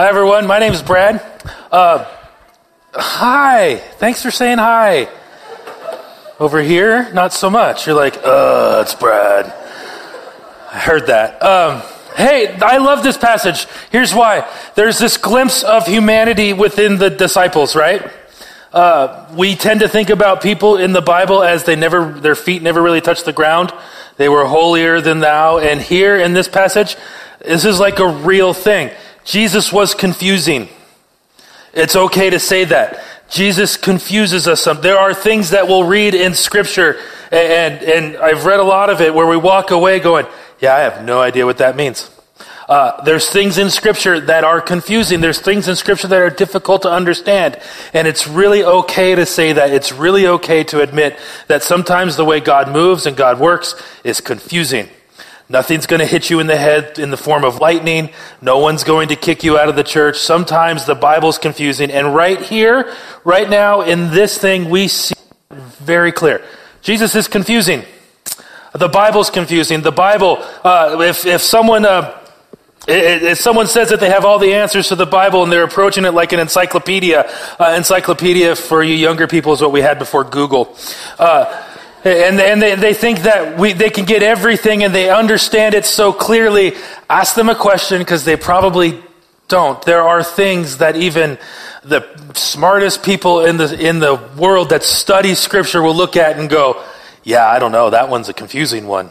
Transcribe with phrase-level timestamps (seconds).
[0.00, 0.46] Hi, everyone.
[0.46, 1.22] My name is Brad.
[1.70, 2.06] Uh,
[2.94, 3.76] hi.
[3.98, 5.10] Thanks for saying hi.
[6.38, 7.86] Over here, not so much.
[7.86, 9.44] You're like, uh, it's Brad.
[10.72, 11.42] I heard that.
[11.42, 11.82] Um,
[12.16, 13.66] hey, I love this passage.
[13.92, 14.50] Here's why.
[14.74, 18.10] There's this glimpse of humanity within the disciples, right?
[18.72, 22.62] Uh, we tend to think about people in the Bible as they never, their feet
[22.62, 23.70] never really touched the ground.
[24.16, 25.58] They were holier than thou.
[25.58, 26.96] And here in this passage,
[27.40, 28.92] this is like a real thing.
[29.24, 30.68] Jesus was confusing.
[31.72, 33.02] It's okay to say that.
[33.28, 34.80] Jesus confuses us some.
[34.80, 36.98] There are things that we'll read in scripture
[37.30, 40.26] and, and I've read a lot of it where we walk away going,
[40.58, 42.10] yeah, I have no idea what that means.
[42.68, 45.20] Uh, there's things in scripture that are confusing.
[45.20, 47.58] There's things in scripture that are difficult to understand.
[47.92, 49.72] And it's really okay to say that.
[49.72, 54.20] It's really okay to admit that sometimes the way God moves and God works is
[54.20, 54.88] confusing.
[55.50, 58.10] Nothing's going to hit you in the head in the form of lightning.
[58.40, 60.16] No one's going to kick you out of the church.
[60.16, 61.90] Sometimes the Bible's confusing.
[61.90, 65.16] And right here, right now, in this thing, we see
[65.50, 66.40] very clear.
[66.82, 67.82] Jesus is confusing.
[68.74, 69.82] The Bible's confusing.
[69.82, 72.16] The Bible, uh, if, if someone, uh,
[72.86, 76.04] if someone says that they have all the answers to the Bible and they're approaching
[76.04, 77.28] it like an encyclopedia,
[77.58, 80.76] uh, encyclopedia for you younger people is what we had before Google.
[81.18, 81.66] Uh,
[82.04, 85.84] and, and they, they think that we, they can get everything and they understand it
[85.84, 86.74] so clearly.
[87.08, 89.02] Ask them a question because they probably
[89.48, 89.82] don't.
[89.82, 91.38] There are things that even
[91.84, 96.48] the smartest people in the, in the world that study scripture will look at and
[96.48, 96.82] go,
[97.22, 99.10] yeah, I don't know, that one's a confusing one.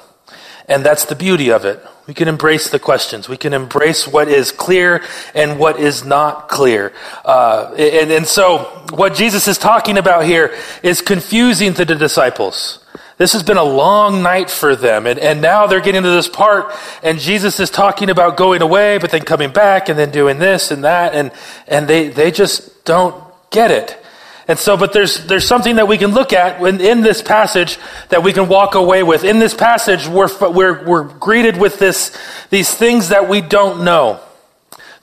[0.67, 1.85] And that's the beauty of it.
[2.09, 3.29] We can embrace the questions.
[3.29, 5.03] We can embrace what is clear
[5.35, 6.91] and what is not clear.
[7.23, 12.83] Uh, and, and so, what Jesus is talking about here is confusing to the disciples.
[13.19, 15.05] This has been a long night for them.
[15.05, 18.97] And, and now they're getting to this part, and Jesus is talking about going away,
[18.97, 21.31] but then coming back, and then doing this and that, and,
[21.67, 24.03] and they, they just don't get it.
[24.49, 27.77] And so, but there's, there's something that we can look at in, in this passage
[28.09, 29.23] that we can walk away with.
[29.23, 32.17] In this passage, we're, we're, we're greeted with this,
[32.49, 34.19] these things that we don't know.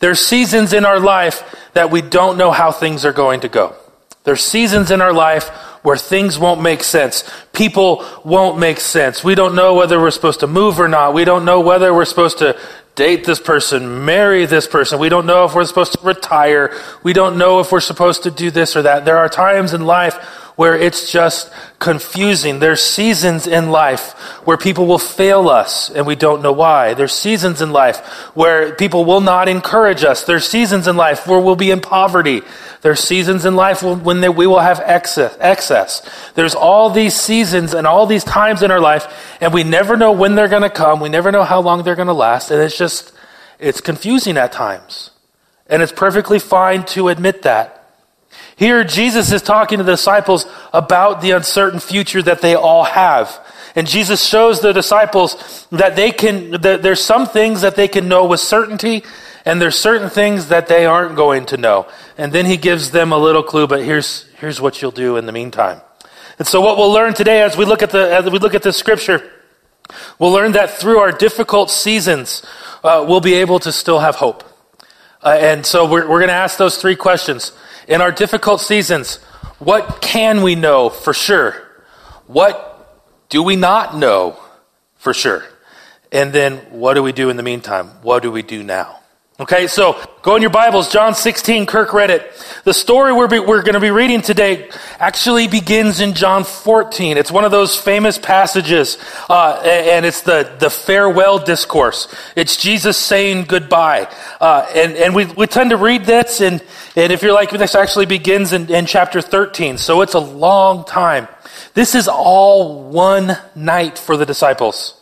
[0.01, 3.77] There's seasons in our life that we don't know how things are going to go.
[4.25, 5.49] There's seasons in our life
[5.85, 7.23] where things won't make sense.
[7.53, 9.23] People won't make sense.
[9.23, 11.15] We don't know whether we're supposed to move or not.
[11.15, 12.59] We don't know whether we're supposed to
[12.97, 14.99] date this person, marry this person.
[14.99, 16.77] We don't know if we're supposed to retire.
[17.03, 19.05] We don't know if we're supposed to do this or that.
[19.05, 20.17] There are times in life
[20.57, 22.59] where it's just confusing.
[22.59, 24.13] There's seasons in life
[24.47, 26.95] where people will fail us and we don't know why.
[26.95, 27.99] There's seasons in life
[28.35, 30.25] where people will not encourage us.
[30.25, 32.41] There's seasons in life where we'll be in poverty.
[32.81, 36.31] There's seasons in life when we will have excess.
[36.35, 39.07] There's all these seasons and all these times in our life
[39.43, 41.01] and we never know when they're going to come.
[41.01, 42.51] We never know how long they're going to last.
[42.51, 43.13] And it's just,
[43.59, 45.11] it's confusing at times.
[45.67, 47.76] And it's perfectly fine to admit that.
[48.57, 53.39] Here, Jesus is talking to the disciples about the uncertain future that they all have.
[53.75, 58.09] And Jesus shows the disciples that they can, that there's some things that they can
[58.09, 59.05] know with certainty,
[59.45, 61.87] and there's certain things that they aren't going to know.
[62.17, 65.27] And then he gives them a little clue, but here's, here's what you'll do in
[65.27, 65.83] the meantime.
[66.39, 68.63] And so what we'll learn today as we look at the, as we look at
[68.63, 69.31] the scripture,
[70.19, 72.43] we'll learn that through our difficult seasons,
[72.83, 74.45] uh, we'll be able to still have hope.
[75.27, 77.51] Uh, and so we're, we're going to ask those three questions.
[77.89, 79.17] In our difficult seasons,
[79.59, 81.61] what can we know for sure?
[82.29, 84.39] What do we not know
[84.95, 85.43] for sure?
[86.13, 87.89] And then what do we do in the meantime?
[88.03, 89.01] What do we do now?
[89.39, 92.33] Okay, so go in your Bibles, John 16, Kirk read it.
[92.65, 97.19] The story we're, be, we're going to be reading today actually begins in John 14.
[97.19, 98.97] It's one of those famous passages,
[99.29, 102.09] uh, and it's the, the farewell discourse.
[102.35, 104.11] It's Jesus saying goodbye.
[104.41, 106.65] Uh, and and we, we tend to read this, and,
[106.97, 110.87] and if you're like, this actually begins in, in chapter 13, so it's a long
[110.87, 111.29] time.
[111.75, 114.99] This is all one night for the disciples.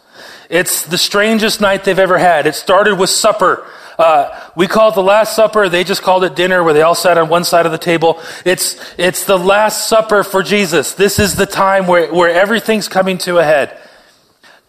[0.51, 2.49] It's the strangest night they've ever had.
[2.49, 3.65] It started with supper.
[3.99, 5.69] Uh, we call it the Last Supper.
[5.69, 8.21] They just called it dinner where they all sat on one side of the table.
[8.45, 10.95] It's, it's the Last Supper for Jesus.
[10.95, 13.79] This is the time where, where everything's coming to a head.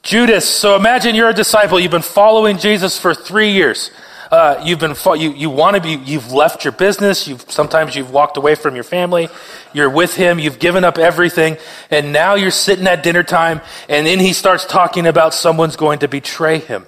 [0.04, 1.80] Judas, so imagine you're a disciple.
[1.80, 3.90] You've been following Jesus for three years.
[4.32, 8.10] Uh, you've been you you want to be you've left your business you've sometimes you've
[8.10, 9.30] walked away from your family
[9.72, 11.58] you're with him you've given up everything
[11.92, 16.00] and now you're sitting at dinner time and then he starts talking about someone's going
[16.00, 16.88] to betray him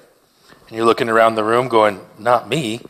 [0.67, 2.81] and you're looking around the room going, not me.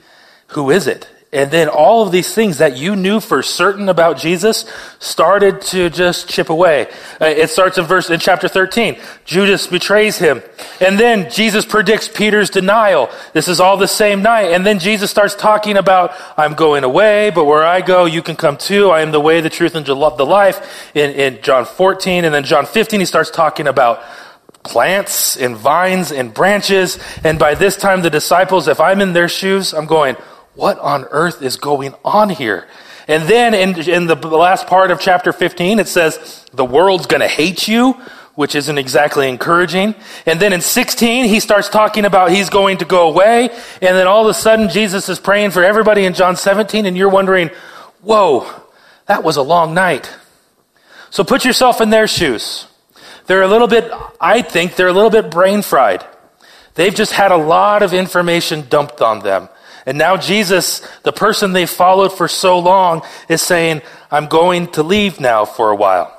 [0.50, 1.10] Who is it?
[1.34, 4.66] And then all of these things that you knew for certain about Jesus
[5.00, 6.88] started to just chip away.
[7.20, 8.98] Uh, it starts in verse, in chapter 13.
[9.26, 10.42] Judas betrays him.
[10.80, 13.10] And then Jesus predicts Peter's denial.
[13.34, 14.54] This is all the same night.
[14.54, 18.38] And then Jesus starts talking about, I'm going away, but where I go, you can
[18.38, 18.90] come too.
[18.90, 22.24] I am the way, the truth, and the life in, in John 14.
[22.24, 24.02] And then John 15, he starts talking about
[24.64, 27.00] plants and vines and branches.
[27.24, 30.16] And by this time, the disciples, if I'm in their shoes, I'm going,
[30.56, 32.68] what on earth is going on here?
[33.08, 37.22] And then in, in the last part of chapter 15, it says, the world's going
[37.22, 37.94] to hate you,
[38.36, 39.96] which isn't exactly encouraging.
[40.26, 43.50] And then in 16, he starts talking about he's going to go away.
[43.82, 46.98] And then all of a sudden, Jesus is praying for everybody in John 17, and
[46.98, 47.50] you're wondering,
[48.02, 48.48] whoa,
[49.08, 50.14] that was a long night.
[51.10, 52.67] So put yourself in their shoes.
[53.28, 56.06] They're a little bit, I think, they're a little bit brain fried.
[56.76, 59.50] They've just had a lot of information dumped on them.
[59.86, 63.82] And now Jesus, the person they followed for so long, is saying,
[64.12, 66.14] I'm going to leave now for a while.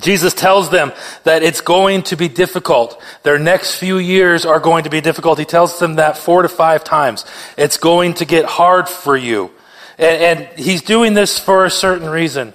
[0.00, 0.92] Jesus tells them
[1.22, 3.00] that it's going to be difficult.
[3.22, 5.38] Their next few years are going to be difficult.
[5.38, 7.24] He tells them that four to five times.
[7.56, 9.52] It's going to get hard for you.
[9.98, 12.54] And, and he's doing this for a certain reason.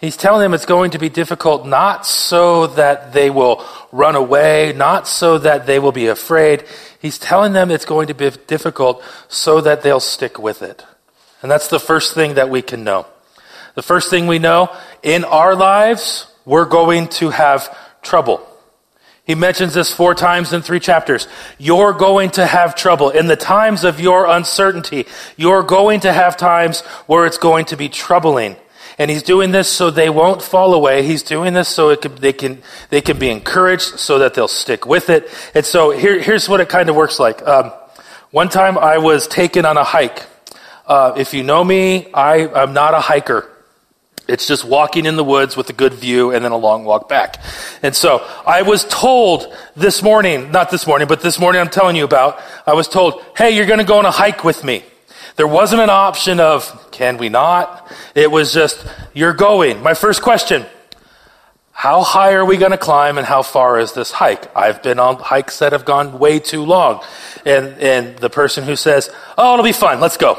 [0.00, 4.74] He's telling them it's going to be difficult not so that they will run away,
[4.76, 6.64] not so that they will be afraid.
[7.00, 10.84] He's telling them it's going to be difficult so that they'll stick with it.
[11.40, 13.06] And that's the first thing that we can know.
[13.74, 18.46] The first thing we know in our lives, we're going to have trouble.
[19.24, 21.26] He mentions this four times in three chapters.
[21.58, 23.10] You're going to have trouble.
[23.10, 25.06] In the times of your uncertainty,
[25.36, 28.56] you're going to have times where it's going to be troubling.
[28.98, 31.02] And he's doing this so they won't fall away.
[31.02, 34.86] He's doing this so can, they, can, they can be encouraged so that they'll stick
[34.86, 35.28] with it.
[35.54, 37.46] And so here, here's what it kind of works like.
[37.46, 37.72] Um,
[38.30, 40.24] one time I was taken on a hike.
[40.86, 43.50] Uh, if you know me, I, I'm not a hiker.
[44.28, 47.08] It's just walking in the woods with a good view and then a long walk
[47.08, 47.40] back.
[47.82, 51.96] And so I was told this morning, not this morning, but this morning I'm telling
[51.96, 54.84] you about, I was told, hey, you're going to go on a hike with me.
[55.34, 57.92] There wasn't an option of, can we not?
[58.14, 59.82] It was just, you're going.
[59.82, 60.64] My first question,
[61.72, 64.54] how high are we going to climb and how far is this hike?
[64.56, 67.04] I've been on hikes that have gone way too long.
[67.44, 70.38] And, and the person who says, oh, it'll be fine, let's go.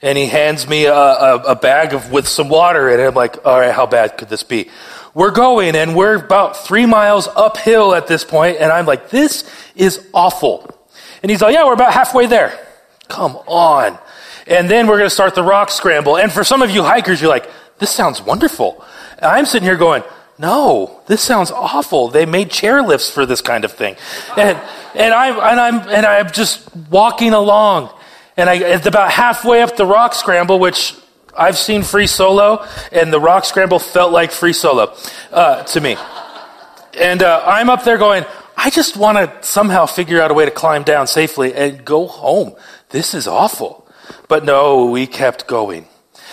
[0.00, 3.44] And he hands me a, a, a bag of, with some water and I'm like,
[3.44, 4.70] all right, how bad could this be?
[5.12, 9.50] We're going and we're about three miles uphill at this point, and I'm like, this
[9.74, 10.72] is awful.
[11.22, 12.67] And he's like, yeah, we're about halfway there.
[13.08, 13.98] Come on.
[14.46, 16.16] And then we're going to start the rock scramble.
[16.16, 18.84] And for some of you hikers, you're like, this sounds wonderful.
[19.18, 20.02] And I'm sitting here going,
[20.38, 22.08] no, this sounds awful.
[22.08, 23.96] They made chairlifts for this kind of thing.
[24.36, 24.56] And,
[24.94, 27.90] and I'm, and I'm, and I'm just walking along.
[28.36, 30.94] And I, it's about halfway up the rock scramble, which
[31.36, 34.94] I've seen free solo, and the rock scramble felt like free solo,
[35.32, 35.96] uh, to me.
[36.98, 38.24] And, uh, I'm up there going,
[38.56, 42.06] I just want to somehow figure out a way to climb down safely and go
[42.06, 42.54] home
[42.90, 43.86] this is awful.
[44.28, 45.86] But no, we kept going.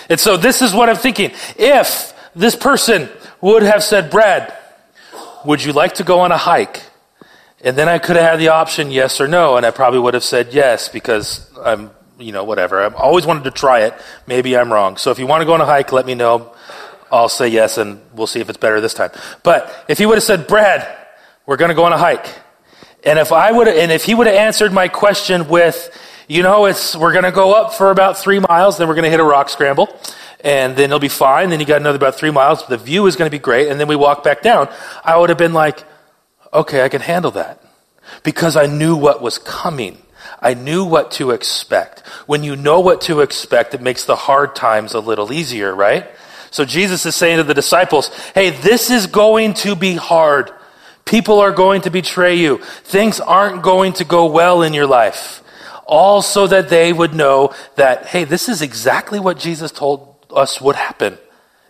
[0.09, 1.31] And so this is what I'm thinking.
[1.57, 3.09] If this person
[3.41, 4.55] would have said, Brad,
[5.45, 6.83] would you like to go on a hike?
[7.63, 10.13] And then I could have had the option yes or no, and I probably would
[10.13, 12.83] have said yes because I'm, you know, whatever.
[12.83, 13.93] I've always wanted to try it.
[14.27, 14.97] Maybe I'm wrong.
[14.97, 16.53] So if you want to go on a hike, let me know.
[17.11, 19.11] I'll say yes, and we'll see if it's better this time.
[19.41, 20.85] But if he would have said, Brad,
[21.45, 22.27] we're going to go on a hike.
[23.03, 25.89] And if I would, and if he would have answered my question with,
[26.27, 29.03] you know, it's, we're going to go up for about three miles, then we're going
[29.03, 29.95] to hit a rock scramble,
[30.43, 31.49] and then it'll be fine.
[31.49, 32.65] Then you got another about three miles.
[32.65, 34.69] The view is going to be great, and then we walk back down.
[35.03, 35.83] I would have been like,
[36.53, 37.61] okay, I can handle that.
[38.23, 39.97] Because I knew what was coming.
[40.41, 42.01] I knew what to expect.
[42.27, 46.07] When you know what to expect, it makes the hard times a little easier, right?
[46.51, 50.51] So Jesus is saying to the disciples, hey, this is going to be hard.
[51.03, 52.59] People are going to betray you.
[52.83, 55.43] Things aren't going to go well in your life
[55.85, 60.59] all so that they would know that, hey, this is exactly what Jesus told us
[60.59, 61.17] would happen.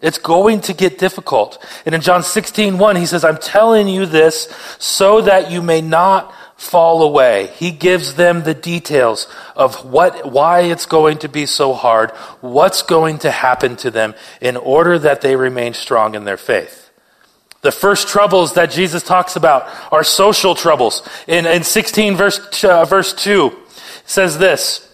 [0.01, 1.63] It's going to get difficult.
[1.85, 5.81] And in John 16, 1, he says, I'm telling you this so that you may
[5.81, 7.47] not fall away.
[7.55, 12.81] He gives them the details of what, why it's going to be so hard, what's
[12.81, 16.84] going to happen to them in order that they remain strong in their faith.
[17.65, 21.01] The first troubles that Jesus talks about are social troubles.
[21.25, 23.57] In, in 16 verse, uh, verse 2,
[24.05, 24.87] says this.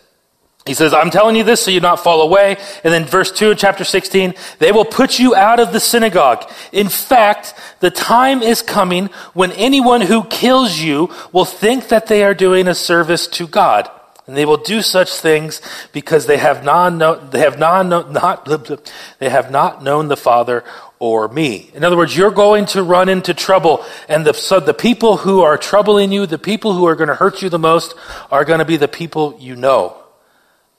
[0.65, 2.55] He says, I'm telling you this so you not fall away.
[2.85, 6.49] And then verse 2 of chapter 16, they will put you out of the synagogue.
[6.71, 12.23] In fact, the time is coming when anyone who kills you will think that they
[12.23, 13.91] are doing a service to God.
[14.27, 15.61] And they will do such things
[15.91, 16.99] because they have non
[17.31, 18.45] they have non not
[19.19, 20.63] they have not known the Father
[21.01, 21.67] or me.
[21.73, 25.41] In other words, you're going to run into trouble, and the, so the people who
[25.41, 27.95] are troubling you, the people who are going to hurt you the most,
[28.29, 29.97] are going to be the people you know.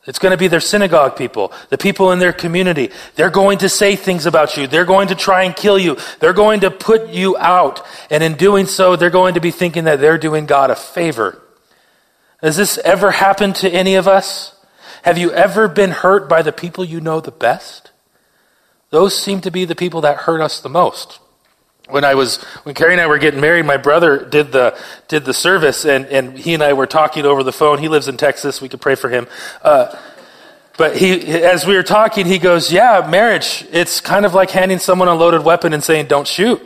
[0.07, 2.91] It's going to be their synagogue people, the people in their community.
[3.17, 4.69] They're going to say things about you.
[4.69, 5.97] They're going to try and kill you.
[6.21, 7.85] They're going to put you out.
[8.09, 11.43] And in doing so, they're going to be thinking that they're doing God a favor.
[12.41, 14.55] Has this ever happened to any of us?
[15.03, 17.92] Have you ever been hurt by the people you know the best?
[18.93, 21.19] Those seem to be the people that hurt us the most
[21.93, 25.25] when I was when Carrie and I were getting married, my brother did the did
[25.25, 27.79] the service, and and he and I were talking over the phone.
[27.79, 28.61] He lives in Texas.
[28.61, 29.27] We could pray for him.
[29.63, 29.95] Uh,
[30.79, 33.67] but he, as we were talking, he goes, "Yeah, marriage.
[33.71, 36.63] It's kind of like handing someone a loaded weapon and saying, "Don't shoot,"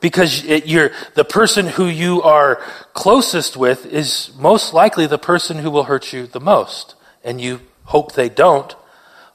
[0.00, 2.62] because it, you're the person who you are
[2.94, 7.60] closest with is most likely the person who will hurt you the most, and you
[7.84, 8.74] hope they don't.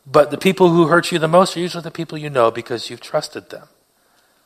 [0.05, 2.89] But the people who hurt you the most are usually the people you know because
[2.89, 3.67] you've trusted them.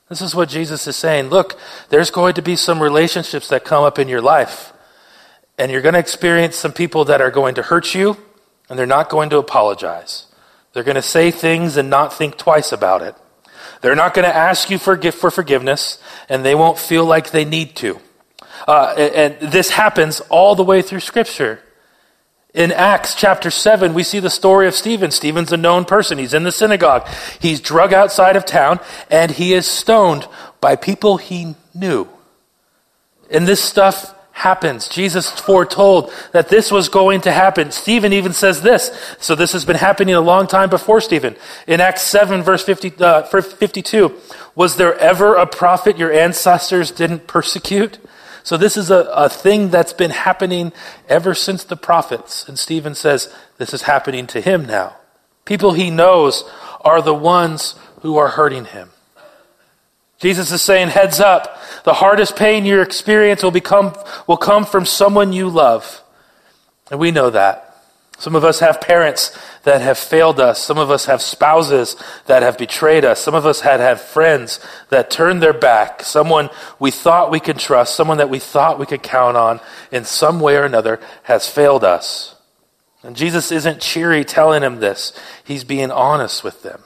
[0.09, 1.29] This is what Jesus is saying.
[1.29, 1.57] Look,
[1.89, 4.71] there's going to be some relationships that come up in your life,
[5.57, 8.17] and you're going to experience some people that are going to hurt you,
[8.69, 10.27] and they're not going to apologize.
[10.74, 13.15] They're going to say things and not think twice about it.
[13.81, 17.45] They're not going to ask you for, for forgiveness, and they won't feel like they
[17.45, 18.00] need to.
[18.67, 21.62] Uh, and, and this happens all the way through Scripture.
[22.55, 25.12] In Acts chapter 7, we see the story of Stephen.
[25.12, 26.17] Stephen's a known person.
[26.17, 27.05] He's in the synagogue.
[27.41, 28.79] He's drug outside of town
[29.12, 30.25] and he is stoned
[30.62, 32.07] by people he knew.
[33.29, 34.88] And this stuff happens.
[34.88, 37.71] Jesus foretold that this was going to happen.
[37.71, 39.15] Stephen even says this.
[39.19, 41.35] So this has been happening a long time before Stephen.
[41.67, 44.15] In Acts 7 verse 50, uh, 52,
[44.55, 47.97] was there ever a prophet your ancestors didn't persecute?
[48.45, 50.71] So this is a, a thing that's been happening
[51.09, 52.47] ever since the prophets.
[52.47, 54.95] And Stephen says this is happening to him now.
[55.45, 56.47] People he knows
[56.81, 58.91] are the ones who are hurting him.
[60.19, 61.59] Jesus is saying, heads up.
[61.85, 63.95] The hardest pain you experience will become,
[64.27, 66.03] will come from someone you love.
[66.91, 67.64] And we know that.
[68.17, 70.63] Some of us have parents that have failed us.
[70.63, 73.19] Some of us have spouses that have betrayed us.
[73.19, 76.01] Some of us had had friends that turned their back.
[76.01, 79.60] Someone we thought we could trust, someone that we thought we could count on
[79.91, 82.36] in some way or another has failed us.
[83.03, 85.13] And Jesus isn't cheery telling him this.
[85.43, 86.81] He's being honest with them.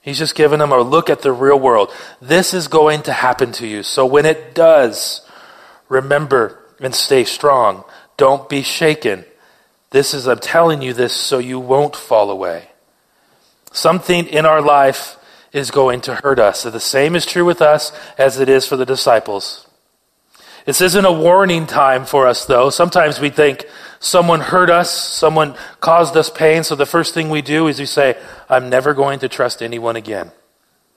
[0.00, 1.90] He's just giving them a look at the real world.
[2.20, 3.82] This is going to happen to you.
[3.82, 5.26] So when it does,
[5.88, 7.84] remember and stay strong.
[8.16, 9.24] Don't be shaken.
[9.94, 12.68] This is, I'm telling you this so you won't fall away.
[13.70, 15.16] Something in our life
[15.52, 16.62] is going to hurt us.
[16.62, 19.68] So the same is true with us as it is for the disciples.
[20.66, 22.70] This isn't a warning time for us, though.
[22.70, 23.66] Sometimes we think
[24.00, 27.86] someone hurt us, someone caused us pain, so the first thing we do is we
[27.86, 30.32] say, I'm never going to trust anyone again.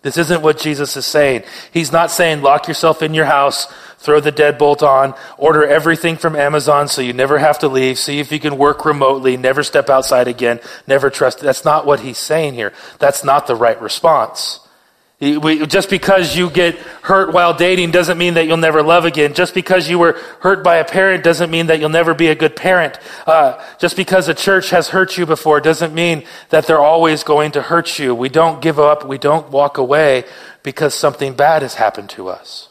[0.03, 1.43] This isn't what Jesus is saying.
[1.73, 6.35] He's not saying lock yourself in your house, throw the deadbolt on, order everything from
[6.35, 9.89] Amazon so you never have to leave, see if you can work remotely, never step
[9.89, 11.39] outside again, never trust.
[11.39, 12.73] That's not what he's saying here.
[12.99, 14.59] That's not the right response.
[15.19, 19.33] Just because you get hurt while dating doesn't mean that you'll never love again.
[19.33, 22.35] Just because you were hurt by a parent doesn't mean that you'll never be a
[22.35, 22.99] good parent.
[23.25, 27.51] Uh, just because a church has hurt you before doesn't mean that they're always going
[27.53, 28.13] to hurt you.
[28.13, 29.07] We don't give up.
[29.07, 30.23] We don't walk away
[30.61, 32.69] because something bad has happened to us.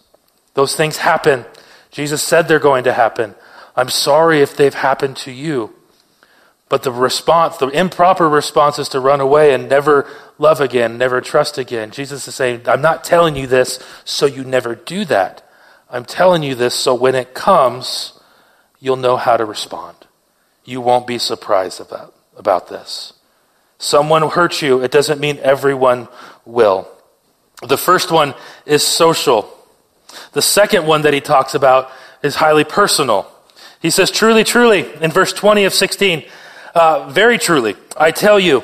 [0.54, 1.46] Those things happen.
[1.90, 3.34] Jesus said they're going to happen.
[3.74, 5.75] I'm sorry if they've happened to you.
[6.68, 11.20] But the response, the improper response is to run away and never love again, never
[11.20, 11.92] trust again.
[11.92, 15.48] Jesus is saying, I'm not telling you this so you never do that.
[15.88, 18.18] I'm telling you this so when it comes,
[18.80, 19.96] you'll know how to respond.
[20.64, 23.12] You won't be surprised about, about this.
[23.78, 26.08] Someone hurts you, it doesn't mean everyone
[26.44, 26.88] will.
[27.66, 29.52] The first one is social.
[30.32, 31.90] The second one that he talks about
[32.22, 33.30] is highly personal.
[33.80, 36.24] He says, truly, truly, in verse 20 of 16,
[36.76, 38.62] uh, very truly, I tell you,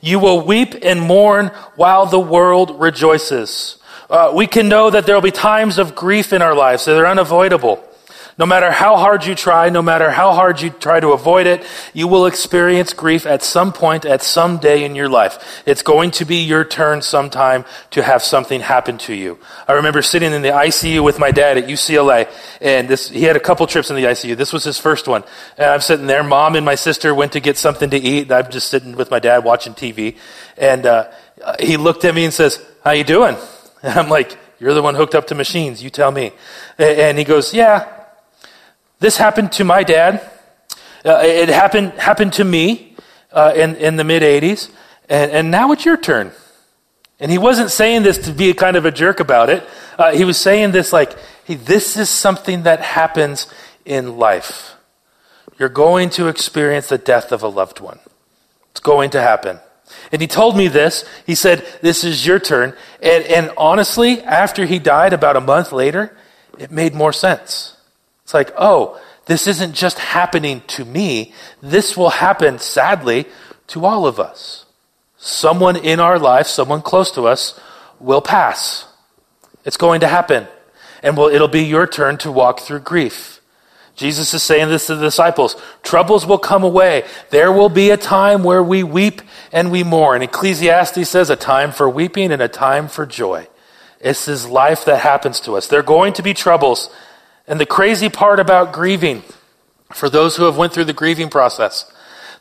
[0.00, 3.78] you will weep and mourn while the world rejoices.
[4.10, 6.98] Uh, we can know that there will be times of grief in our lives that
[6.98, 7.82] are unavoidable.
[8.36, 11.64] No matter how hard you try, no matter how hard you try to avoid it,
[11.92, 15.62] you will experience grief at some point, at some day in your life.
[15.66, 19.38] It's going to be your turn sometime to have something happen to you.
[19.68, 22.28] I remember sitting in the ICU with my dad at UCLA,
[22.60, 24.36] and this, he had a couple trips in the ICU.
[24.36, 25.22] This was his first one.
[25.56, 28.32] And I'm sitting there, mom and my sister went to get something to eat, and
[28.32, 30.16] I'm just sitting with my dad watching TV.
[30.56, 31.10] And, uh,
[31.60, 33.36] he looked at me and says, how you doing?
[33.84, 35.82] And I'm like, you're the one hooked up to machines.
[35.82, 36.32] You tell me.
[36.78, 37.86] And he goes, yeah,
[39.04, 40.30] this happened to my dad,
[41.04, 42.96] Uh, it happened, happened to me
[43.30, 44.70] uh, in, in the mid 80s,
[45.06, 46.32] and, and now it's your turn.
[47.20, 49.62] And he wasn't saying this to be kind of a jerk about it.
[49.98, 51.12] Uh, he was saying this like,
[51.44, 53.46] hey, this is something that happens
[53.84, 54.76] in life.
[55.58, 58.00] You're going to experience the death of a loved one.
[58.70, 59.60] It's going to happen.
[60.10, 61.04] And he told me this.
[61.26, 62.74] He said, This is your turn.
[63.02, 66.16] And, and honestly, after he died about a month later,
[66.58, 67.76] it made more sense.
[68.24, 71.32] It's like, oh, this isn't just happening to me.
[71.62, 73.26] This will happen, sadly,
[73.68, 74.66] to all of us.
[75.16, 77.58] Someone in our life, someone close to us,
[78.00, 78.86] will pass.
[79.64, 80.46] It's going to happen.
[81.02, 83.40] And will, it'll be your turn to walk through grief.
[83.96, 85.54] Jesus is saying this to the disciples.
[85.82, 87.04] Troubles will come away.
[87.30, 90.22] There will be a time where we weep and we mourn.
[90.22, 93.46] Ecclesiastes says a time for weeping and a time for joy.
[94.00, 95.68] This is life that happens to us.
[95.68, 96.90] There are going to be troubles.
[97.46, 99.22] And the crazy part about grieving,
[99.92, 101.90] for those who have went through the grieving process,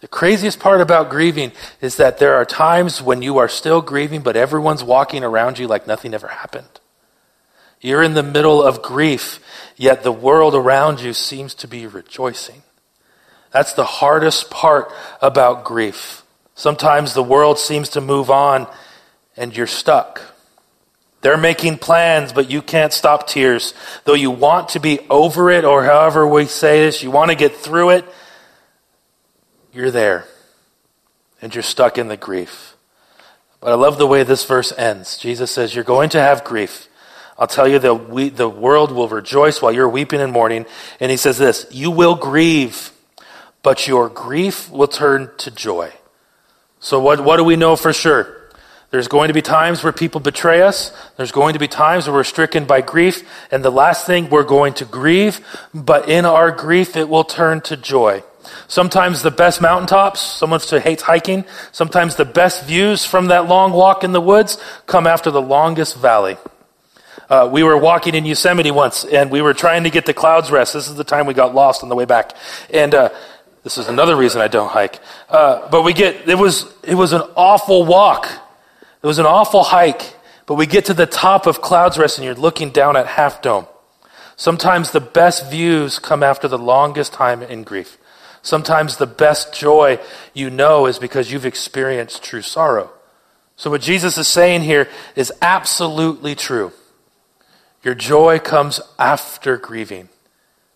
[0.02, 4.22] the craziest part about grieving is that there are times when you are still grieving,
[4.22, 6.80] but everyone's walking around you like nothing ever happened.
[7.80, 9.40] You're in the middle of grief,
[9.76, 12.64] yet the world around you seems to be rejoicing.
[13.52, 14.92] That's the hardest part
[15.22, 16.24] about grief.
[16.56, 18.68] Sometimes the world seems to move on
[19.38, 20.33] and you're stuck.
[21.24, 23.74] They're making plans, but you can't stop tears.
[24.04, 27.36] Though you want to be over it, or however we say this, you want to
[27.36, 28.06] get through it,
[29.72, 30.26] you're there.
[31.42, 32.76] And you're stuck in the grief.
[33.62, 35.18] But I love the way this verse ends.
[35.18, 36.90] Jesus says, You're going to have grief.
[37.38, 40.66] I'll tell you that we, the world will rejoice while you're weeping and mourning.
[41.00, 42.92] And he says this You will grieve,
[43.62, 45.94] but your grief will turn to joy.
[46.80, 48.43] So, what, what do we know for sure?
[48.94, 50.96] There's going to be times where people betray us.
[51.18, 53.28] There's going to be times where we're stricken by grief.
[53.50, 55.42] And the last thing, we're going to grieve,
[55.74, 58.22] but in our grief, it will turn to joy.
[58.68, 63.72] Sometimes the best mountaintops, someone who hates hiking, sometimes the best views from that long
[63.72, 66.38] walk in the woods come after the longest valley.
[67.32, 70.52] Uh, we were walking in Yosemite once, and we were trying to get the Clouds
[70.52, 70.74] Rest.
[70.74, 72.34] This is the time we got lost on the way back,
[72.70, 73.10] and uh,
[73.64, 75.00] this is another reason I don't hike.
[75.30, 78.30] Uh, but we get it was it was an awful walk.
[79.04, 80.16] It was an awful hike.
[80.46, 83.42] But we get to the top of Clouds Rest, and you're looking down at Half
[83.42, 83.68] Dome.
[84.36, 87.98] Sometimes the best views come after the longest time in grief.
[88.42, 90.00] Sometimes the best joy
[90.34, 92.92] you know is because you've experienced true sorrow.
[93.56, 96.74] So, what Jesus is saying here is absolutely true.
[97.84, 100.10] Your joy comes after grieving.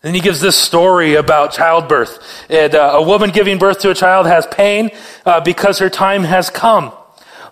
[0.02, 2.46] Then he gives this story about childbirth.
[2.50, 4.92] And, uh, a woman giving birth to a child has pain
[5.26, 6.94] uh, because her time has come.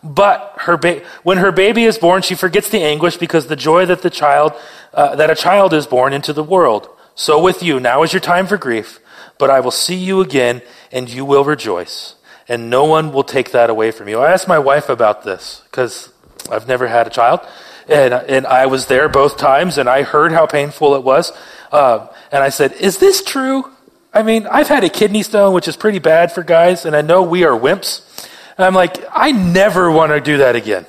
[0.06, 3.88] But her ba- when her baby is born, she forgets the anguish because the joy
[3.88, 4.54] that the child
[4.94, 6.88] uh, that a child is born into the world.
[7.16, 9.00] So with you, now is your time for grief.
[9.38, 12.16] But I will see you again, and you will rejoice,
[12.48, 14.20] and no one will take that away from you.
[14.20, 16.14] I asked my wife about this because
[16.50, 17.42] I've never had a child.
[17.88, 21.32] And, and I was there both times, and I heard how painful it was.
[21.72, 23.72] Uh, and I said, Is this true?
[24.14, 27.02] I mean, I've had a kidney stone, which is pretty bad for guys, and I
[27.02, 28.15] know we are wimps.
[28.58, 30.86] And I'm like, I never want to do that again.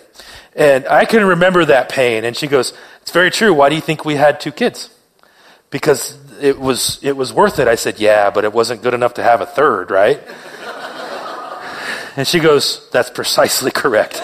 [0.55, 2.25] And I can remember that pain.
[2.25, 3.53] And she goes, It's very true.
[3.53, 4.91] Why do you think we had two kids?
[5.71, 7.69] Because it was, it was worth it.
[7.69, 10.21] I said, Yeah, but it wasn't good enough to have a third, right?
[12.17, 14.21] and she goes, That's precisely correct.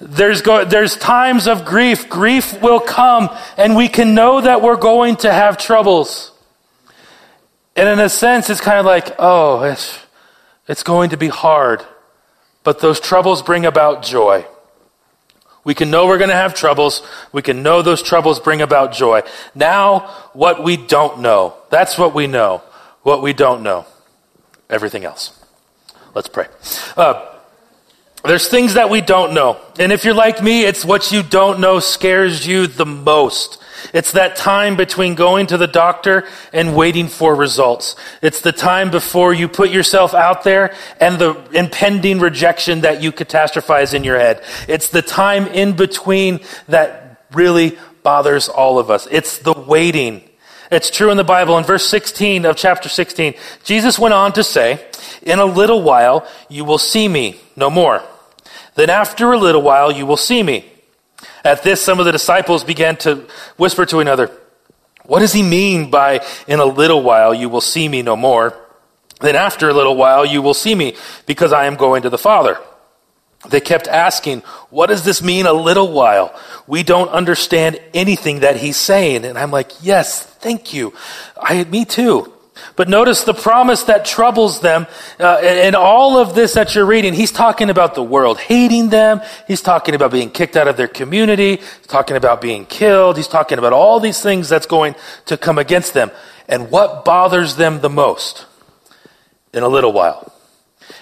[0.00, 2.08] There's, go, there's times of grief.
[2.08, 6.30] Grief will come, and we can know that we're going to have troubles.
[7.74, 9.98] And in a sense, it's kind of like, oh, it's,
[10.68, 11.84] it's going to be hard.
[12.62, 14.46] But those troubles bring about joy.
[15.64, 17.02] We can know we're going to have troubles.
[17.32, 19.22] We can know those troubles bring about joy.
[19.54, 20.00] Now,
[20.32, 21.54] what we don't know.
[21.70, 22.62] That's what we know.
[23.02, 23.86] What we don't know.
[24.70, 25.38] Everything else.
[26.14, 26.46] Let's pray.
[26.96, 27.37] Uh,
[28.28, 29.60] there's things that we don't know.
[29.78, 33.58] And if you're like me, it's what you don't know scares you the most.
[33.92, 37.96] It's that time between going to the doctor and waiting for results.
[38.22, 43.12] It's the time before you put yourself out there and the impending rejection that you
[43.12, 44.42] catastrophize in your head.
[44.68, 49.06] It's the time in between that really bothers all of us.
[49.10, 50.22] It's the waiting.
[50.70, 51.56] It's true in the Bible.
[51.56, 54.84] In verse 16 of chapter 16, Jesus went on to say,
[55.22, 58.02] In a little while you will see me no more.
[58.78, 60.64] Then after a little while you will see me.
[61.44, 64.30] At this, some of the disciples began to whisper to another,
[65.02, 68.56] What does he mean by, In a little while you will see me no more?
[69.20, 70.94] Then after a little while you will see me,
[71.26, 72.56] because I am going to the Father.
[73.48, 76.32] They kept asking, What does this mean a little while?
[76.68, 79.24] We don't understand anything that he's saying.
[79.24, 80.94] And I'm like, Yes, thank you.
[81.36, 82.32] I, me too.
[82.76, 84.86] But notice the promise that troubles them.
[85.18, 89.20] Uh, and all of this that you're reading, he's talking about the world hating them.
[89.46, 91.56] He's talking about being kicked out of their community.
[91.56, 93.16] He's talking about being killed.
[93.16, 94.94] He's talking about all these things that's going
[95.26, 96.10] to come against them.
[96.48, 98.46] And what bothers them the most?
[99.52, 100.32] In a little while.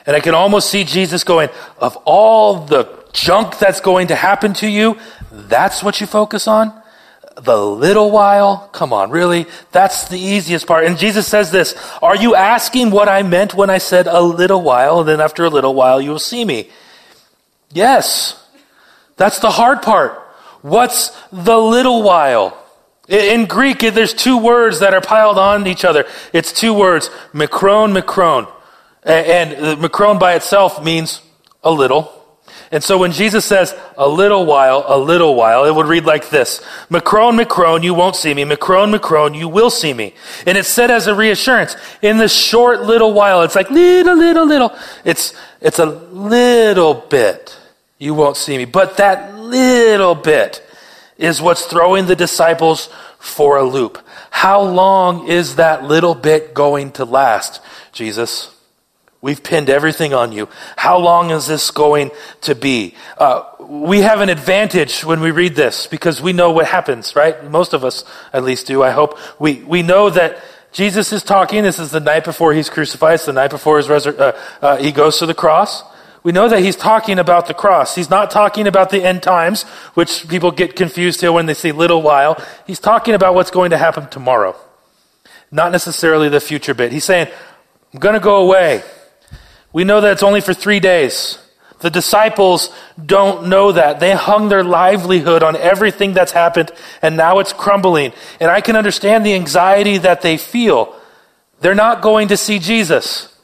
[0.07, 4.55] And I can almost see Jesus going, of all the junk that's going to happen
[4.55, 4.99] to you,
[5.33, 6.73] that's what you focus on?
[7.37, 8.69] The little while?
[8.73, 9.47] Come on, really?
[9.71, 10.85] That's the easiest part.
[10.85, 14.63] And Jesus says this, are you asking what I meant when I said a little
[14.63, 16.71] while, and then after a little while you will see me?
[17.73, 18.43] Yes.
[19.17, 20.13] That's the hard part.
[20.63, 22.57] What's the little while?
[23.09, 26.07] In Greek, there's two words that are piled on each other.
[26.33, 28.51] It's two words, mikron, mikron.
[29.05, 31.21] And uh, mikron by itself means
[31.63, 32.13] a little.
[32.73, 36.31] And so when Jesus says, a little while, a little while, it would read like
[36.31, 36.61] this.
[36.91, 38.45] Mikron, Mikron, you won't see me.
[38.45, 40.15] Mikron, Mikron, you will see me.
[40.47, 41.77] And it's said as a reassurance.
[42.03, 44.77] In the short little while, it's like little, little, little.
[45.05, 47.57] It's, it's a little bit.
[47.99, 48.65] You won't see me.
[48.65, 50.63] But that little bit
[51.19, 53.99] is what's throwing the disciples for a loop.
[54.31, 57.61] How long is that little bit going to last,
[57.93, 58.56] Jesus?
[59.27, 60.49] We've pinned everything on you.
[60.77, 62.13] How long is this going
[62.43, 62.95] to be?
[63.19, 67.43] Uh, we have an advantage when we read this because we know what happens, right?
[67.51, 69.19] Most of us at least do, I hope.
[69.41, 70.39] We, we know that
[70.71, 71.65] Jesus is talking.
[71.65, 73.15] This is the night before he's crucified.
[73.15, 75.83] It's the night before his resur- uh, uh, he goes to the cross.
[76.23, 77.97] We know that he's talking about the cross.
[77.97, 81.73] He's not talking about the end times, which people get confused here when they say
[81.73, 82.41] little while.
[82.65, 84.55] He's talking about what's going to happen tomorrow.
[85.51, 86.93] Not necessarily the future bit.
[86.93, 87.27] He's saying,
[87.93, 88.85] I'm going to go away.
[89.73, 91.39] We know that it's only for three days.
[91.81, 92.71] The disciples
[93.05, 94.01] don't know that.
[94.01, 98.13] They hung their livelihood on everything that's happened, and now it's crumbling.
[98.41, 100.97] And I can understand the anxiety that they feel.
[101.61, 103.35] They're not going to see Jesus.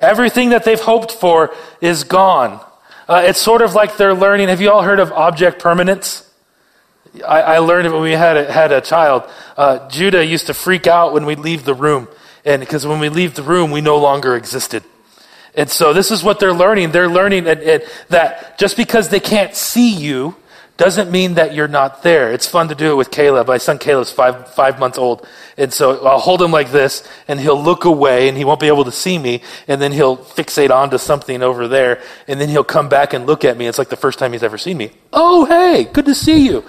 [0.00, 2.60] Everything that they've hoped for is gone.
[3.08, 4.48] Uh, it's sort of like they're learning.
[4.48, 6.28] Have you all heard of object permanence?
[7.26, 9.28] I, I learned it when we had a, had a child.
[9.56, 12.08] Uh, Judah used to freak out when we leave the room,
[12.44, 14.82] and because when we leave the room, we no longer existed.
[15.54, 16.92] And so this is what they're learning.
[16.92, 20.36] They're learning that just because they can't see you
[20.78, 22.32] doesn't mean that you're not there.
[22.32, 23.46] It's fun to do it with Caleb.
[23.46, 25.26] My son Caleb's five, five months old.
[25.58, 28.68] And so I'll hold him like this and he'll look away and he won't be
[28.68, 29.42] able to see me.
[29.68, 32.00] And then he'll fixate onto something over there.
[32.26, 33.66] And then he'll come back and look at me.
[33.66, 34.90] It's like the first time he's ever seen me.
[35.12, 36.64] Oh, hey, good to see you.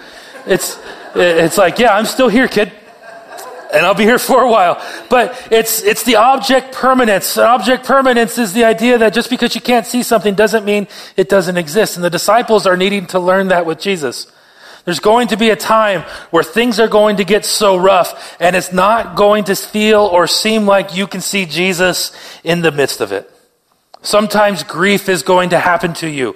[0.46, 0.78] It's,
[1.16, 2.74] it's like, yeah, I'm still here, kid
[3.74, 4.82] and I'll be here for a while.
[5.10, 7.38] But it's, it's the object permanence.
[7.38, 11.30] Object permanence is the idea that just because you can't see something doesn't mean it
[11.30, 11.96] doesn't exist.
[11.96, 14.32] And the disciples are needing to learn that with Jesus.
[14.86, 18.56] There's going to be a time where things are going to get so rough and
[18.56, 22.12] it's not going to feel or seem like you can see Jesus
[22.44, 23.30] in the midst of it.
[24.02, 26.36] Sometimes grief is going to happen to you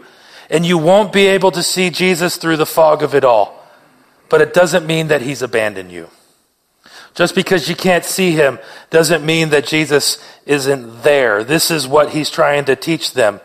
[0.49, 3.53] and you won't be able to see Jesus through the fog of it all.
[4.29, 6.09] But it doesn't mean that he's abandoned you.
[7.17, 8.59] Just because you can't see him
[8.91, 11.43] doesn't mean that Jesus isn't there.
[11.43, 13.39] This is what he's trying to teach them.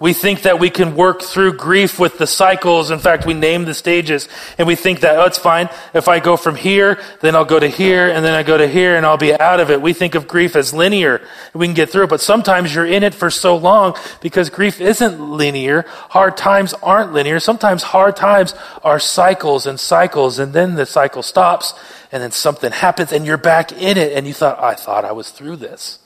[0.00, 2.90] We think that we can work through grief with the cycles.
[2.90, 5.68] In fact, we name the stages and we think that, oh, it's fine.
[5.92, 8.66] If I go from here, then I'll go to here and then I go to
[8.66, 9.82] here and I'll be out of it.
[9.82, 11.20] We think of grief as linear.
[11.52, 14.80] We can get through it, but sometimes you're in it for so long because grief
[14.80, 15.84] isn't linear.
[15.86, 17.38] Hard times aren't linear.
[17.38, 21.74] Sometimes hard times are cycles and cycles and then the cycle stops
[22.10, 25.12] and then something happens and you're back in it and you thought, I thought I
[25.12, 25.99] was through this.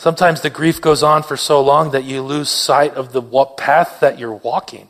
[0.00, 3.20] Sometimes the grief goes on for so long that you lose sight of the
[3.58, 4.88] path that you're walking.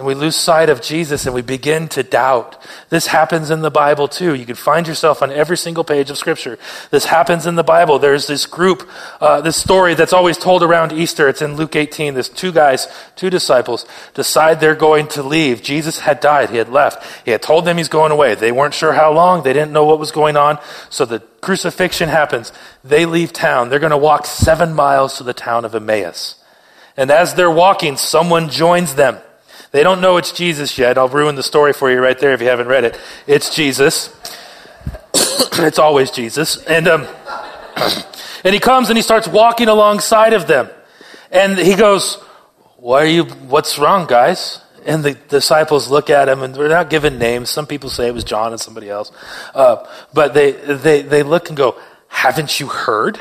[0.00, 2.56] And we lose sight of Jesus and we begin to doubt.
[2.88, 4.34] This happens in the Bible too.
[4.34, 6.58] You can find yourself on every single page of Scripture.
[6.90, 7.98] This happens in the Bible.
[7.98, 8.88] There's this group,
[9.20, 11.28] uh, this story that's always told around Easter.
[11.28, 12.14] It's in Luke 18.
[12.14, 13.84] There's two guys, two disciples,
[14.14, 15.60] decide they're going to leave.
[15.62, 16.48] Jesus had died.
[16.48, 17.26] He had left.
[17.26, 18.34] He had told them he's going away.
[18.34, 19.42] They weren't sure how long.
[19.42, 20.60] They didn't know what was going on.
[20.88, 22.54] So the crucifixion happens.
[22.82, 23.68] They leave town.
[23.68, 26.42] They're going to walk seven miles to the town of Emmaus.
[26.96, 29.18] And as they're walking, someone joins them.
[29.72, 30.98] They don't know it's Jesus yet.
[30.98, 32.98] I'll ruin the story for you right there if you haven't read it.
[33.26, 34.08] It's Jesus.
[35.14, 36.62] it's always Jesus.
[36.64, 37.06] And, um,
[38.44, 40.68] and he comes and he starts walking alongside of them.
[41.30, 42.16] And he goes,
[42.78, 44.60] Why are you, what's wrong, guys?
[44.84, 47.50] And the disciples look at him and they're not given names.
[47.50, 49.12] Some people say it was John and somebody else.
[49.54, 51.78] Uh, but they, they, they look and go,
[52.08, 53.20] Haven't you heard?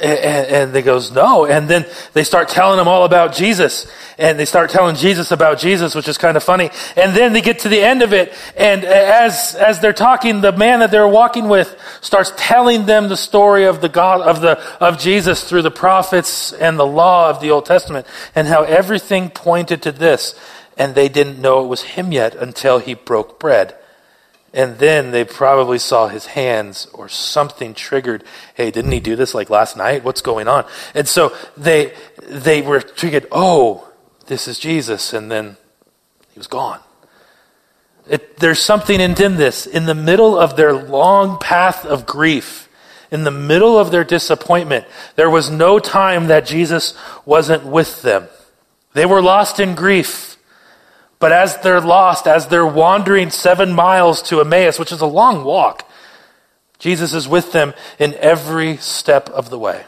[0.00, 1.46] And, and they goes, no.
[1.46, 3.86] And then they start telling him all about Jesus.
[4.18, 6.70] And they start telling Jesus about Jesus, which is kind of funny.
[6.96, 8.32] And then they get to the end of it.
[8.56, 13.16] And as, as they're talking, the man that they're walking with starts telling them the
[13.16, 17.40] story of the God, of the, of Jesus through the prophets and the law of
[17.40, 20.34] the Old Testament and how everything pointed to this.
[20.76, 23.76] And they didn't know it was him yet until he broke bread.
[24.54, 28.22] And then they probably saw his hands or something triggered.
[28.54, 30.04] Hey, didn't he do this like last night?
[30.04, 30.64] What's going on?
[30.94, 33.26] And so they, they were triggered.
[33.32, 33.90] Oh,
[34.26, 35.12] this is Jesus.
[35.12, 35.56] And then
[36.32, 36.78] he was gone.
[38.08, 39.66] It, there's something in, in this.
[39.66, 42.68] In the middle of their long path of grief,
[43.10, 44.86] in the middle of their disappointment,
[45.16, 48.28] there was no time that Jesus wasn't with them.
[48.92, 50.33] They were lost in grief.
[51.24, 55.42] But as they're lost, as they're wandering seven miles to Emmaus, which is a long
[55.42, 55.90] walk,
[56.78, 59.86] Jesus is with them in every step of the way.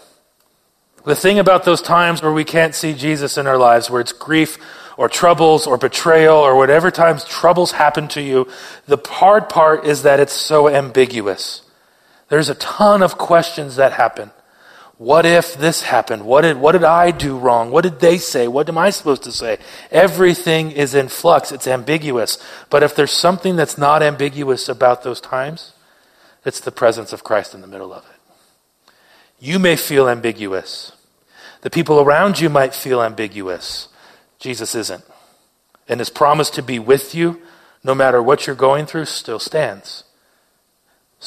[1.04, 4.12] The thing about those times where we can't see Jesus in our lives, where it's
[4.12, 4.56] grief
[4.96, 8.48] or troubles or betrayal or whatever times troubles happen to you,
[8.86, 11.60] the hard part is that it's so ambiguous.
[12.30, 14.30] There's a ton of questions that happen.
[14.98, 16.24] What if this happened?
[16.24, 17.70] What did, what did I do wrong?
[17.70, 18.48] What did they say?
[18.48, 19.58] What am I supposed to say?
[19.90, 21.52] Everything is in flux.
[21.52, 22.38] It's ambiguous.
[22.70, 25.74] But if there's something that's not ambiguous about those times,
[26.46, 28.94] it's the presence of Christ in the middle of it.
[29.38, 30.92] You may feel ambiguous.
[31.60, 33.88] The people around you might feel ambiguous.
[34.38, 35.04] Jesus isn't.
[35.88, 37.42] And his promise to be with you,
[37.84, 40.04] no matter what you're going through, still stands.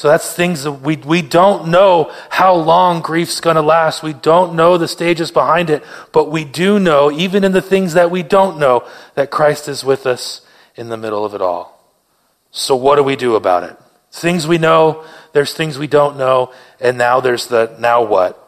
[0.00, 4.02] So that's things that we, we don't know how long grief's going to last.
[4.02, 7.92] We don't know the stages behind it, but we do know, even in the things
[7.92, 10.40] that we don't know, that Christ is with us
[10.74, 11.86] in the middle of it all.
[12.50, 13.76] So what do we do about it?
[14.10, 18.38] Things we know, there's things we don't know, and now there's the now what?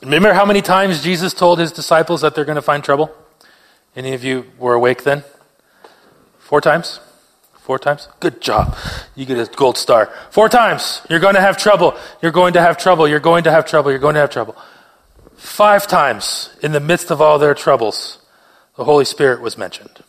[0.00, 3.12] Remember how many times Jesus told his disciples that they're going to find trouble?
[3.96, 5.24] Any of you were awake then?
[6.38, 7.00] Four times?
[7.68, 8.08] Four times?
[8.18, 8.74] Good job.
[9.14, 10.10] You get a gold star.
[10.30, 11.02] Four times.
[11.10, 11.98] You're going to have trouble.
[12.22, 13.06] You're going to have trouble.
[13.06, 13.90] You're going to have trouble.
[13.90, 14.56] You're going to have trouble.
[15.36, 18.20] Five times in the midst of all their troubles,
[18.78, 20.02] the Holy Spirit was mentioned.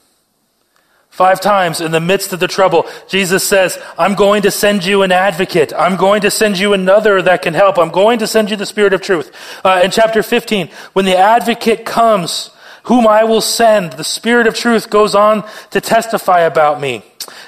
[1.09, 5.01] Five times in the midst of the trouble, Jesus says, I'm going to send you
[5.01, 5.73] an advocate.
[5.77, 7.77] I'm going to send you another that can help.
[7.77, 9.33] I'm going to send you the Spirit of truth.
[9.65, 12.51] Uh, in chapter 15, when the advocate comes,
[12.83, 17.03] whom I will send, the Spirit of truth goes on to testify about me.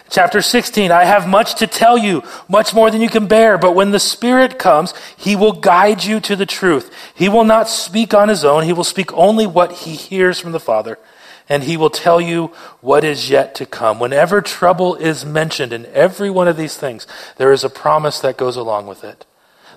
[0.09, 3.73] Chapter 16, I have much to tell you, much more than you can bear, but
[3.73, 6.93] when the Spirit comes, He will guide you to the truth.
[7.15, 10.51] He will not speak on His own, He will speak only what He hears from
[10.51, 10.99] the Father,
[11.47, 12.47] and He will tell you
[12.81, 13.99] what is yet to come.
[13.99, 18.37] Whenever trouble is mentioned in every one of these things, there is a promise that
[18.37, 19.25] goes along with it.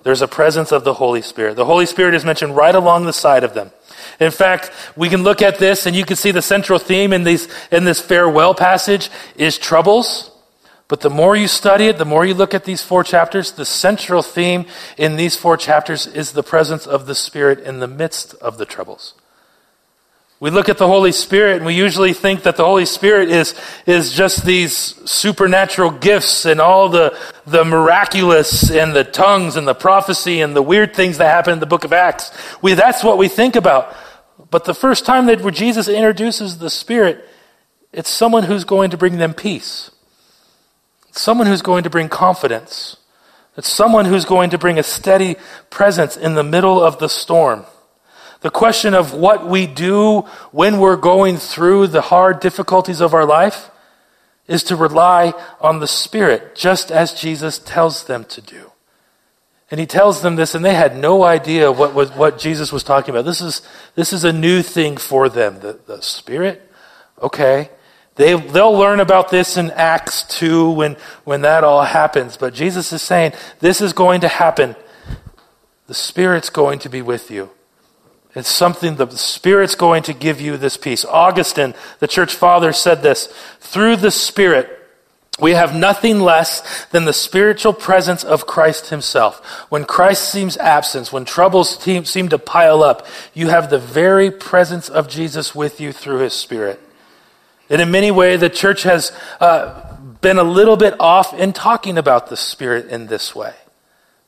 [0.03, 1.57] There's a presence of the Holy Spirit.
[1.57, 3.71] The Holy Spirit is mentioned right along the side of them.
[4.21, 7.25] In fact, we can look at this and you can see the central theme in,
[7.25, 10.31] these, in this farewell passage is troubles.
[10.87, 13.65] But the more you study it, the more you look at these four chapters, the
[13.65, 14.67] central theme
[14.99, 18.67] in these four chapters is the presence of the Spirit in the midst of the
[18.67, 19.15] troubles.
[20.41, 23.55] We look at the Holy Spirit and we usually think that the Holy Spirit is,
[23.87, 24.77] is just these
[25.09, 30.61] supernatural gifts and all the, the miraculous and the tongues and the prophecy and the
[30.61, 32.31] weird things that happen in the book of Acts.
[32.61, 33.97] We, that's what we think about.
[34.51, 37.29] But the first time that Jesus introduces the Spirit,
[37.93, 39.91] it's someone who's going to bring them peace.
[41.09, 42.97] It's someone who's going to bring confidence.
[43.57, 45.37] It's someone who's going to bring a steady
[45.71, 47.65] presence in the middle of the storm.
[48.41, 53.25] The question of what we do when we're going through the hard difficulties of our
[53.25, 53.71] life
[54.47, 58.73] is to rely on the Spirit, just as Jesus tells them to do.
[59.71, 62.83] And he tells them this, and they had no idea what, was, what Jesus was
[62.83, 63.25] talking about.
[63.25, 63.63] This is,
[63.95, 65.61] this is a new thing for them.
[65.61, 66.71] The, the Spirit?
[67.21, 67.71] Okay.
[68.17, 72.37] They, they'll learn about this in Acts 2 when, when that all happens.
[72.37, 74.77] But Jesus is saying, this is going to happen.
[75.87, 77.51] The Spirit's going to be with you.
[78.35, 81.05] It's something the Spirit's going to give you this peace.
[81.05, 83.27] Augustine, the church father, said this
[83.61, 84.84] through the Spirit,
[85.41, 89.45] we have nothing less than the spiritual presence of Christ Himself.
[89.69, 94.89] When Christ seems absent, when troubles seem to pile up, you have the very presence
[94.89, 96.81] of Jesus with you through His Spirit.
[97.69, 101.99] And in many ways, the church has uh, been a little bit off in talking
[101.99, 103.55] about the Spirit in this way.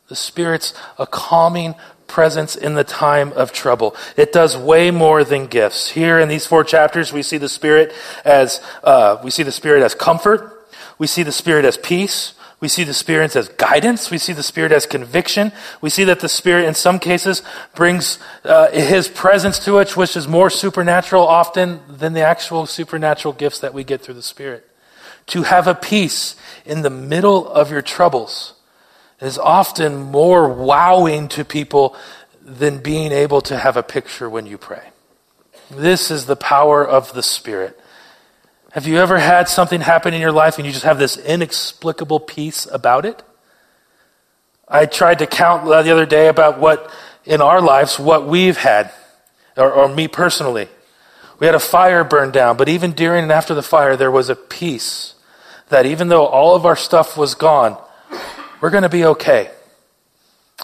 [0.09, 1.75] The Spirit's a calming
[2.09, 3.95] presence in the time of trouble.
[4.17, 5.91] It does way more than gifts.
[5.91, 7.93] Here in these four chapters, we see the Spirit
[8.25, 10.56] as uh, we see the Spirit as comfort.
[10.99, 12.35] We see the Spirit as peace.
[12.59, 14.11] We see the Spirit as guidance.
[14.11, 15.53] We see the Spirit as conviction.
[15.81, 17.43] We see that the Spirit, in some cases,
[17.75, 23.35] brings uh, His presence to us, which is more supernatural often than the actual supernatural
[23.35, 24.69] gifts that we get through the Spirit.
[25.29, 28.55] To have a peace in the middle of your troubles
[29.21, 31.97] is often more wowing to people
[32.41, 34.91] than being able to have a picture when you pray.
[35.71, 37.79] This is the power of the Spirit.
[38.77, 42.21] Have you ever had something happen in your life and you just have this inexplicable
[42.21, 43.23] peace about it?
[44.69, 46.93] I tried to count the other day about what
[47.25, 48.93] in our lives, what we've had,
[49.57, 50.69] or, or me personally.
[51.39, 54.29] We had a fire burn down, but even during and after the fire, there was
[54.29, 55.15] a peace
[55.71, 57.83] that even though all of our stuff was gone,
[58.61, 59.51] we're going to be okay.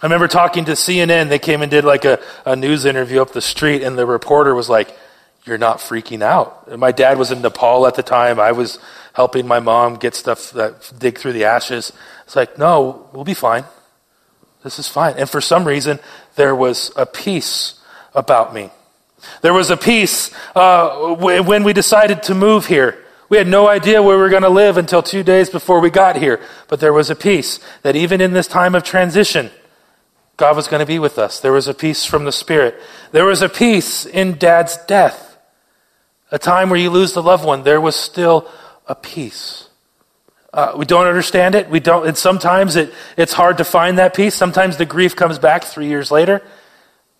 [0.03, 1.31] I remember talking to CNN.
[1.31, 4.55] They came and did like a, a news interview up the street, and the reporter
[4.55, 4.94] was like,
[5.44, 6.78] you're not freaking out.
[6.78, 8.38] My dad was in Nepal at the time.
[8.38, 8.78] I was
[9.12, 11.92] helping my mom get stuff, that dig through the ashes.
[12.24, 13.64] It's like, no, we'll be fine.
[14.62, 15.16] This is fine.
[15.18, 15.98] And for some reason,
[16.37, 17.81] there was a peace
[18.14, 18.70] about me.
[19.40, 22.98] There was a peace uh, when we decided to move here.
[23.28, 25.90] We had no idea where we were going to live until two days before we
[25.90, 26.40] got here.
[26.68, 29.50] But there was a peace that even in this time of transition,
[30.37, 31.40] God was going to be with us.
[31.40, 32.78] There was a peace from the Spirit.
[33.11, 35.32] There was a peace in dad's death
[36.33, 38.49] a time where you lose the loved one, there was still
[38.88, 39.68] a peace.
[40.53, 41.71] Uh, we don't understand it.
[41.71, 44.35] We don't, and sometimes it, it's hard to find that peace.
[44.35, 46.42] Sometimes the grief comes back three years later,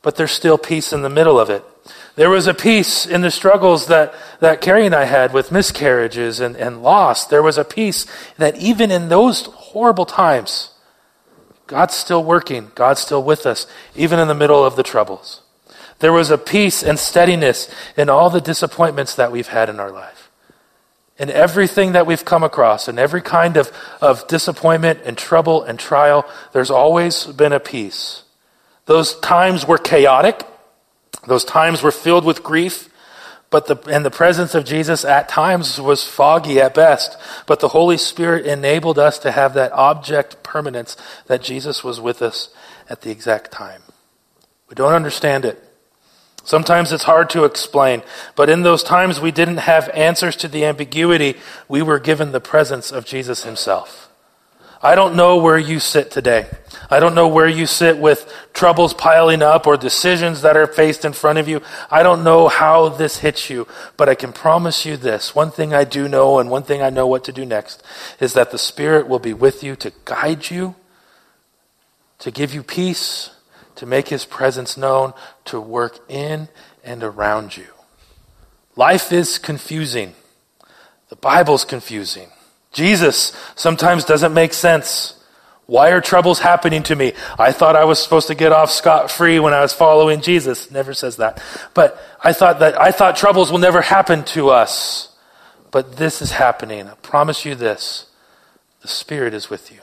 [0.01, 1.63] but there's still peace in the middle of it.
[2.17, 6.41] There was a peace in the struggles that, that Carrie and I had with miscarriages
[6.41, 7.27] and, and loss.
[7.27, 8.07] There was a peace
[8.39, 10.71] that even in those horrible times,
[11.67, 12.73] God's still working.
[12.75, 15.42] God's still with us, even in the middle of the troubles.
[16.03, 19.93] There was a peace and steadiness in all the disappointments that we've had in our
[19.93, 20.33] life.
[21.17, 25.79] In everything that we've come across, in every kind of, of disappointment and trouble and
[25.79, 28.25] trial, there's always been a peace.
[28.87, 30.43] Those times were chaotic.
[31.29, 32.89] Those times were filled with grief.
[33.51, 37.17] But the, and the presence of Jesus at times was foggy at best.
[37.47, 40.97] But the Holy Spirit enabled us to have that object permanence
[41.29, 42.49] that Jesus was with us
[42.91, 43.85] at the exact time.
[44.69, 45.69] We don't understand it.
[46.45, 48.03] Sometimes it's hard to explain,
[48.35, 51.37] but in those times we didn't have answers to the ambiguity.
[51.69, 54.11] We were given the presence of Jesus himself.
[54.85, 56.49] I don't know where you sit today.
[56.91, 61.05] I don't know where you sit with troubles piling up or decisions that are faced
[61.05, 61.63] in front of you.
[61.89, 65.37] I don't know how this hits you, but I can promise you this.
[65.37, 67.85] One thing I do know and one thing I know what to do next
[68.19, 70.75] is that the Spirit will be with you to guide you,
[72.19, 73.31] to give you peace,
[73.83, 75.13] to make his presence known,
[75.45, 76.49] to work in
[76.85, 77.67] and around you.
[78.77, 80.15] Life is confusing.
[81.09, 82.29] The Bible's confusing.
[82.71, 85.21] Jesus sometimes doesn't make sense.
[85.67, 87.15] Why are troubles happening to me?
[87.37, 90.71] I thought I was supposed to get off scot free when I was following Jesus.
[90.71, 91.43] Never says that.
[91.75, 95.13] But I thought that I thought troubles will never happen to us.
[95.73, 96.87] But this is happening.
[96.87, 98.07] I promise you this.
[98.83, 99.81] The Spirit is with you.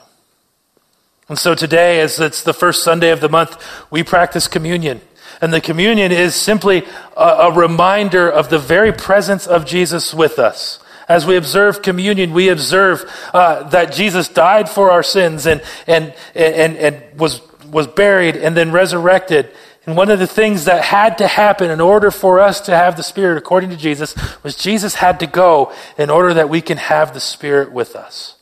[1.29, 5.01] And so today, as it's the first Sunday of the month, we practice communion.
[5.41, 6.83] And the communion is simply
[7.15, 10.79] a, a, reminder of the very presence of Jesus with us.
[11.07, 16.13] As we observe communion, we observe uh, that Jesus died for our sins and, and,
[16.35, 19.49] and, and was, was buried and then resurrected.
[19.85, 22.97] And one of the things that had to happen in order for us to have
[22.97, 26.77] the Spirit, according to Jesus, was Jesus had to go in order that we can
[26.77, 28.35] have the Spirit with us.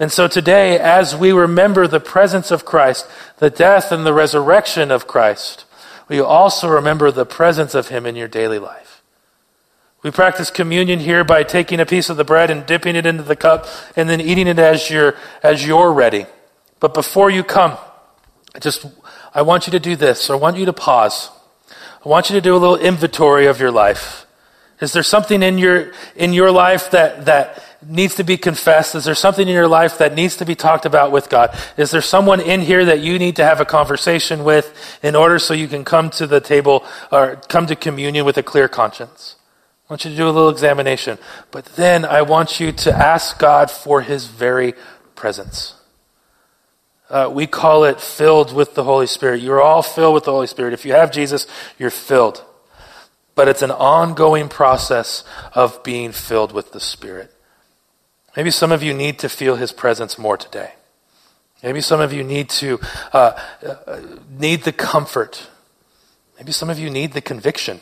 [0.00, 4.90] And so today, as we remember the presence of Christ, the death and the resurrection
[4.90, 5.66] of Christ,
[6.08, 9.02] we also remember the presence of Him in your daily life.
[10.02, 13.22] We practice communion here by taking a piece of the bread and dipping it into
[13.22, 16.24] the cup and then eating it as you're, as you're ready.
[16.80, 17.76] But before you come,
[18.54, 18.86] I just,
[19.34, 20.30] I want you to do this.
[20.30, 21.28] I want you to pause.
[22.02, 24.24] I want you to do a little inventory of your life.
[24.80, 28.94] Is there something in your, in your life that, that needs to be confessed?
[28.94, 31.56] Is there something in your life that needs to be talked about with God?
[31.76, 35.38] Is there someone in here that you need to have a conversation with in order
[35.38, 39.36] so you can come to the table or come to communion with a clear conscience?
[39.88, 41.18] I want you to do a little examination.
[41.50, 44.74] But then I want you to ask God for His very
[45.14, 45.74] presence.
[47.08, 49.42] Uh, we call it filled with the Holy Spirit.
[49.42, 50.74] You're all filled with the Holy Spirit.
[50.74, 52.44] If you have Jesus, you're filled
[53.40, 57.32] but it's an ongoing process of being filled with the Spirit.
[58.36, 60.72] Maybe some of you need to feel His presence more today.
[61.62, 62.80] Maybe some of you need to
[63.12, 64.00] uh, uh,
[64.30, 65.48] need the comfort.
[66.38, 67.80] Maybe some of you need the conviction.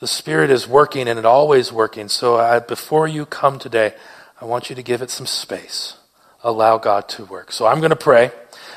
[0.00, 2.08] The Spirit is working and it always working.
[2.08, 3.94] So I, before you come today,
[4.40, 5.96] I want you to give it some space.
[6.42, 7.52] allow God to work.
[7.52, 8.30] So I'm going to pray.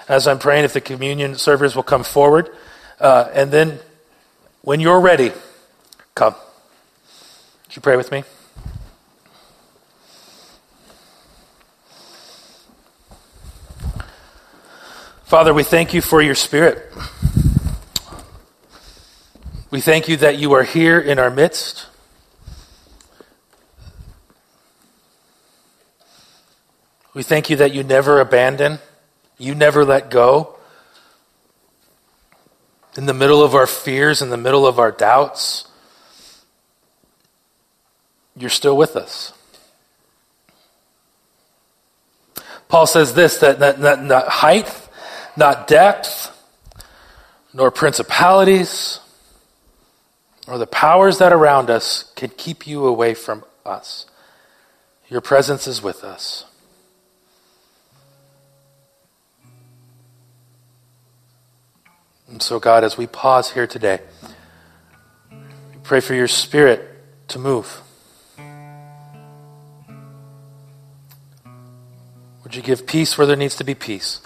[0.07, 2.49] As I'm praying, if the communion servers will come forward,
[2.99, 3.79] uh, and then
[4.61, 5.31] when you're ready,
[6.15, 6.35] come.
[7.65, 8.23] Would you pray with me?
[15.27, 16.89] Father, we thank you for your spirit.
[19.69, 21.87] We thank you that you are here in our midst.
[27.13, 28.79] We thank you that you never abandon,
[29.37, 30.55] you never let go.
[32.95, 35.67] In the middle of our fears, in the middle of our doubts,
[38.33, 39.33] you're still with us.
[42.69, 44.86] Paul says this that, that, that not height,
[45.37, 46.33] not depth,
[47.53, 48.99] nor principalities,
[50.47, 54.05] nor the powers that around us can keep you away from us.
[55.09, 56.45] Your presence is with us.
[62.27, 63.99] And so, God, as we pause here today,
[65.31, 66.81] we pray for your spirit
[67.29, 67.81] to move.
[72.43, 74.21] Would you give peace where there needs to be peace?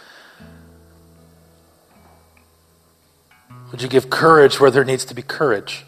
[3.72, 5.86] Would you give courage where there needs to be courage?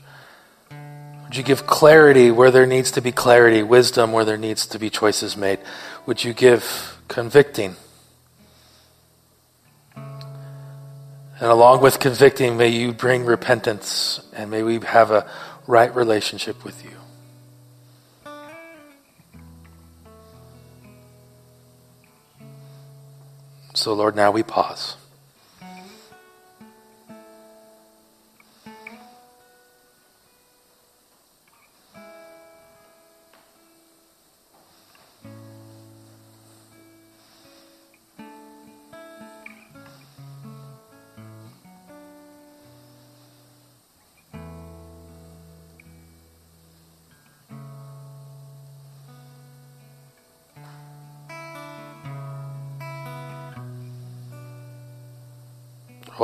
[0.71, 4.79] Would you give clarity where there needs to be clarity, wisdom where there needs to
[4.79, 5.59] be choices made?
[6.05, 7.75] Would you give convicting?
[9.95, 15.29] And along with convicting, may you bring repentance and may we have a
[15.67, 16.91] right relationship with you.
[23.73, 24.95] So, Lord, now we pause.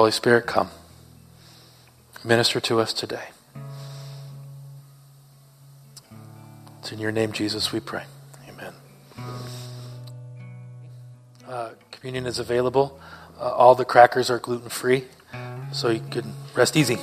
[0.10, 0.72] Holy Spirit, come.
[2.24, 3.26] Minister to us today.
[6.80, 8.06] It's in your name, Jesus, we pray.
[8.50, 8.74] Amen.
[11.48, 13.00] Uh, communion is available.
[13.40, 15.04] Uh, all the crackers are gluten free,
[15.72, 16.98] so you can rest easy.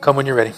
[0.00, 0.52] Come when you're ready.